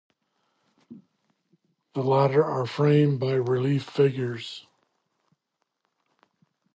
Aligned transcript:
The 1.93 2.01
latter 2.01 2.43
are 2.43 2.65
framed 2.65 3.19
by 3.19 3.33
relief 3.33 3.83
figures. 3.83 4.65